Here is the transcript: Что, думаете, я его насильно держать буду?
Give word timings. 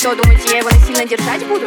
Что, 0.00 0.14
думаете, 0.14 0.48
я 0.52 0.58
его 0.60 0.70
насильно 0.70 1.04
держать 1.04 1.46
буду? 1.46 1.66